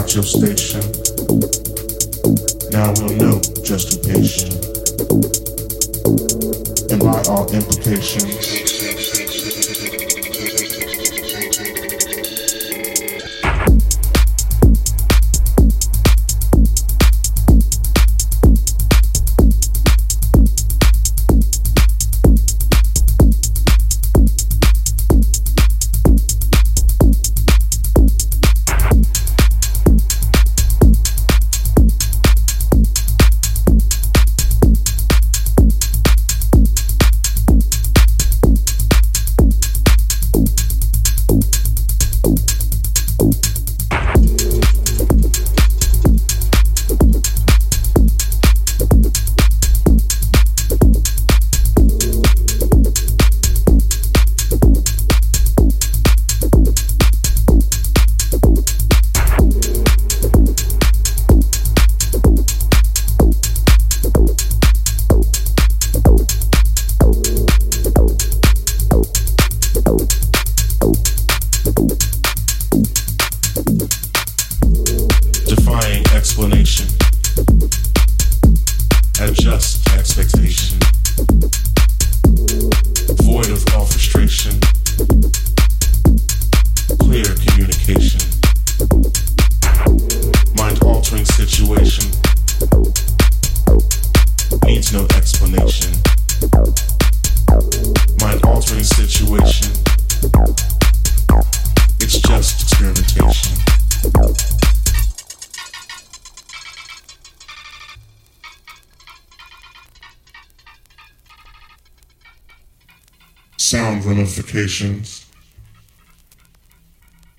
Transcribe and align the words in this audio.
Got 0.00 0.14
your 0.14 0.24
station. 0.24 0.80
Now 2.72 2.90
we'll 2.96 3.16
know 3.16 3.38
just 3.62 3.92
who 3.92 3.98
patient. 4.08 4.54
And 6.90 7.00
by 7.02 7.22
all 7.28 7.52
implications. 7.52 8.79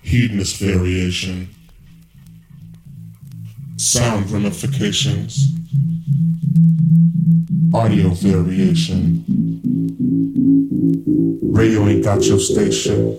Hedonist 0.02 0.58
variation, 0.58 1.48
sound 3.76 4.30
ramifications, 4.30 5.46
Audio 7.74 8.10
variation. 8.10 9.24
Radio 11.52 11.88
ain't 11.88 12.04
got 12.04 12.22
your 12.24 12.38
station. 12.38 13.16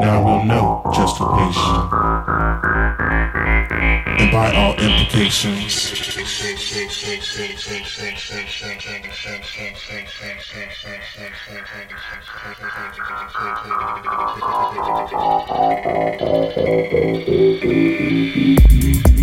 Now 0.00 0.24
we'll 0.24 0.44
know 0.44 0.82
just 0.94 1.20
a 1.20 1.26
patient. 1.36 1.92
And 4.20 4.30
by 4.30 4.52
all 4.54 4.74
implications. 4.76 5.94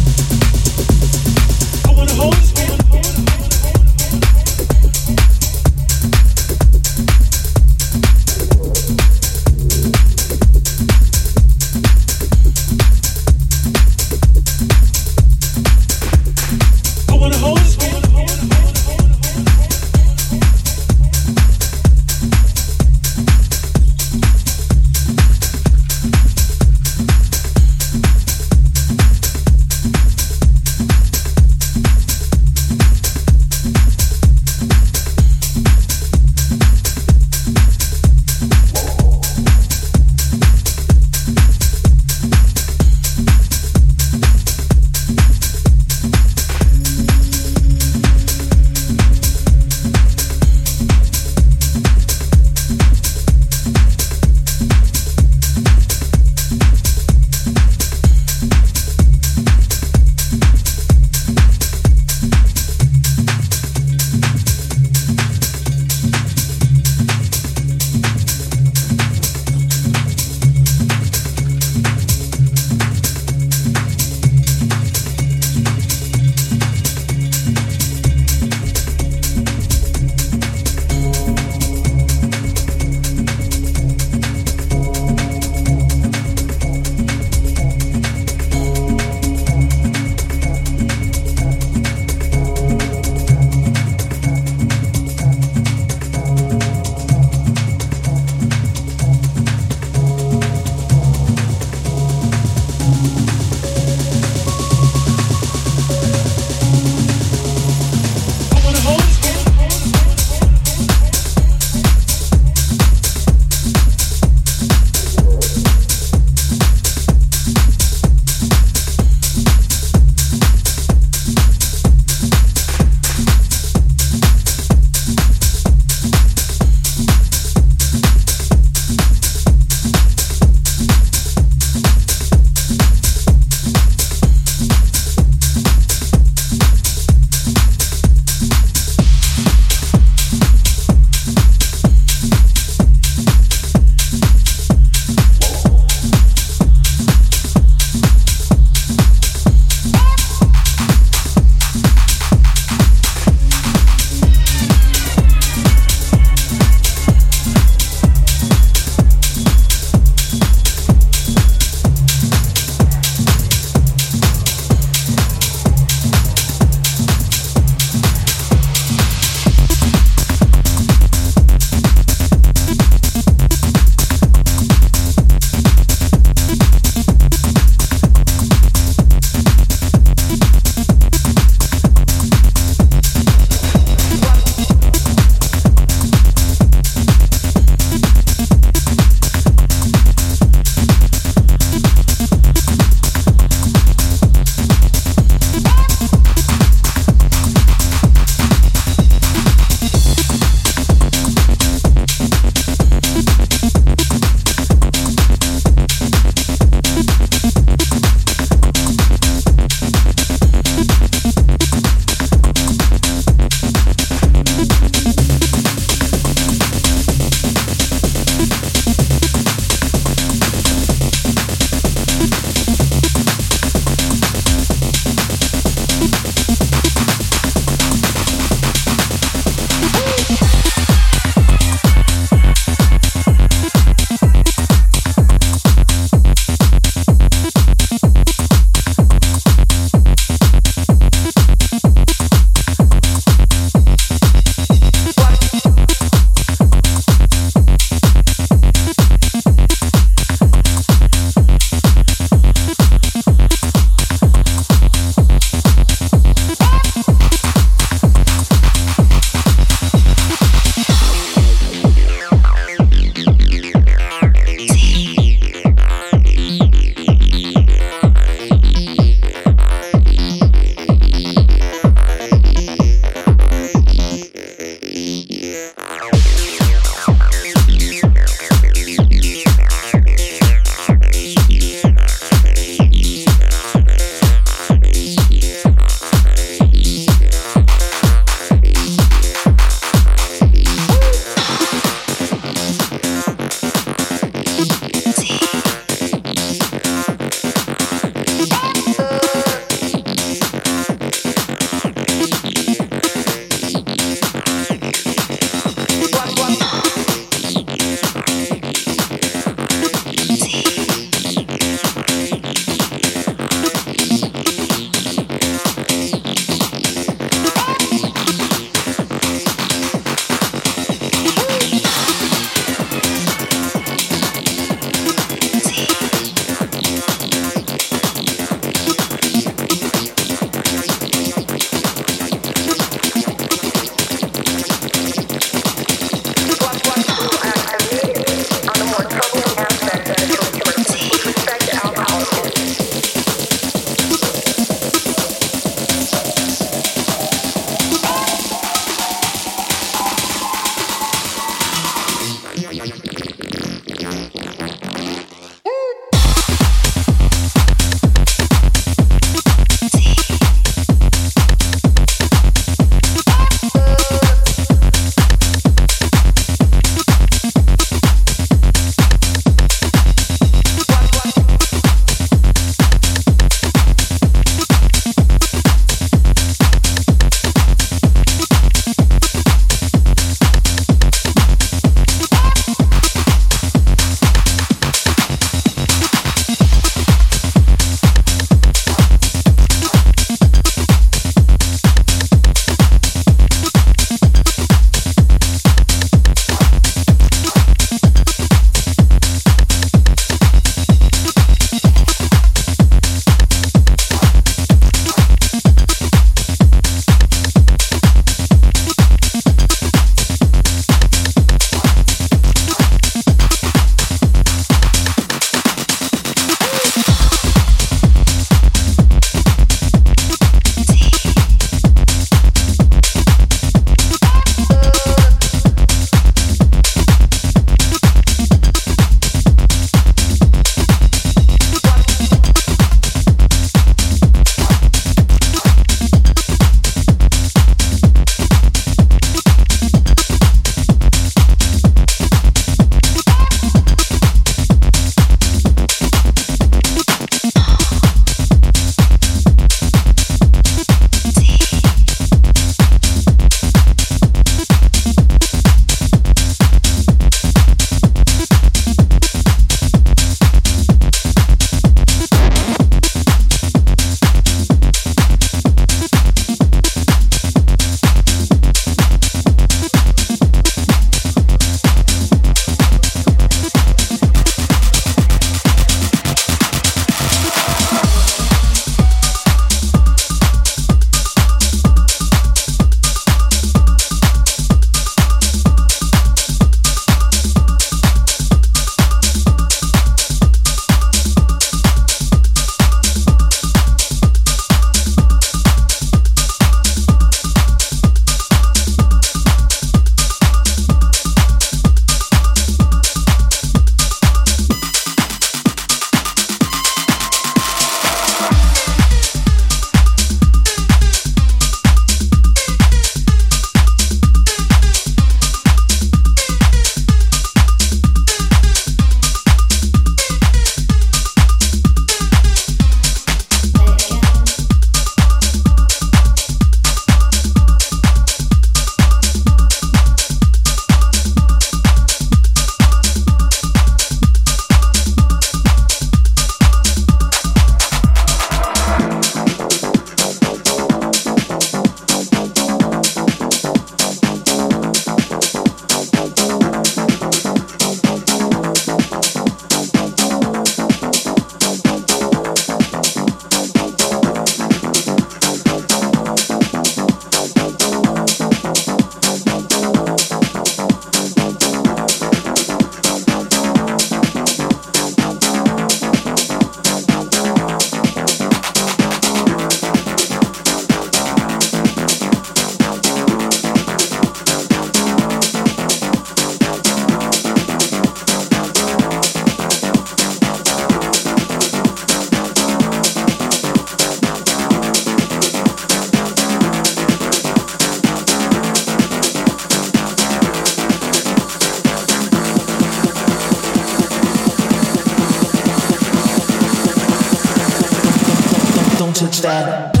don't 599.01 599.15
touch 599.15 599.41
that. 599.41 600.00